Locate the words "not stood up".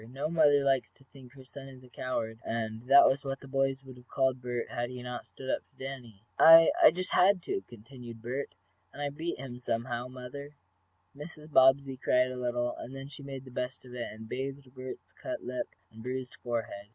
5.03-5.59